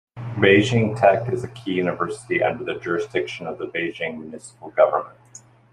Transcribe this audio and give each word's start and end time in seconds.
Beijing 0.35 0.99
Tech 0.99 1.31
is 1.31 1.43
a 1.43 1.47
key 1.47 1.73
university 1.73 2.41
under 2.41 2.63
the 2.63 2.79
jurisdiction 2.79 3.45
of 3.45 3.59
the 3.59 3.67
Beijing 3.67 4.17
Municipal 4.17 4.71
Government. 4.71 5.15